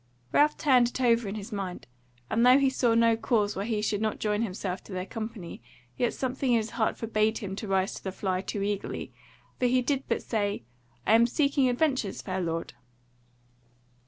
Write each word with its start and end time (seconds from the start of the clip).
Ralph 0.31 0.57
turned 0.57 0.87
it 0.87 0.99
over 0.99 1.27
in 1.29 1.35
his 1.35 1.51
mind; 1.51 1.85
and 2.27 2.43
though 2.43 2.57
he 2.57 2.71
saw 2.71 2.95
no 2.95 3.15
cause 3.15 3.55
why 3.55 3.65
he 3.65 3.83
should 3.83 4.01
not 4.01 4.17
join 4.17 4.41
himself 4.41 4.83
to 4.85 4.91
their 4.91 5.05
company, 5.05 5.61
yet 5.95 6.11
something 6.15 6.49
in 6.53 6.57
his 6.57 6.71
heart 6.71 6.97
forbade 6.97 7.37
him 7.37 7.55
to 7.57 7.67
rise 7.67 7.93
to 7.93 8.03
the 8.03 8.11
fly 8.11 8.41
too 8.41 8.63
eagerly; 8.63 9.13
so 9.59 9.67
he 9.67 9.83
did 9.83 10.05
but 10.07 10.23
say: 10.23 10.63
"I 11.05 11.13
am 11.13 11.27
seeking 11.27 11.69
adventures, 11.69 12.23
fair 12.23 12.41
lord." 12.41 12.73